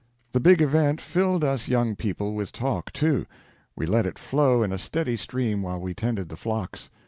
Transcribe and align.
The 0.31 0.39
big 0.39 0.63
event 0.63 0.99
filled 0.99 1.43
us 1.43 1.67
young 1.67 1.95
people 1.95 2.33
with 2.33 2.51
talk, 2.51 2.91
too. 2.91 3.27
We 3.75 3.85
let 3.85 4.07
it 4.07 4.17
flow 4.17 4.63
in 4.63 4.71
a 4.71 4.79
steady 4.79 5.15
stream 5.15 5.61
while 5.61 5.79
we 5.79 5.93
tended 5.93 6.29
the 6.29 6.35
flocks. 6.37 6.89